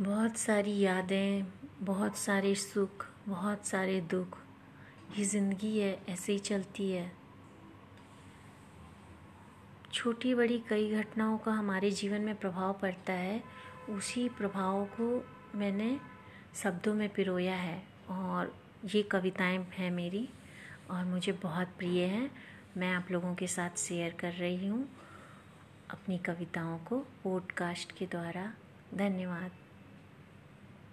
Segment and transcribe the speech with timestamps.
[0.00, 1.46] बहुत सारी यादें,
[1.80, 4.38] बहुत सारे सुख, बहुत सारे दुख,
[5.18, 7.12] ये ज़िंदगी है, ऐसे ही चलती है।
[9.92, 13.42] छोटी बड़ी कई घटनाओं का हमारे जीवन में प्रभाव पड़ता है,
[13.90, 16.00] उसी प्रभाव को मैंने
[16.54, 18.54] शब्दों में पिरोया है और
[18.94, 20.28] ये कविताएँ हैं मेरी
[20.90, 22.30] और मुझे बहुत प्रिय हैं।
[22.76, 24.88] मैं आप लोगों के साथ शेयर कर रही हूँ
[25.90, 28.52] अपनी कविताओं को पॉडकास्ट के द्वारा।
[28.94, 29.63] धन्यवाद।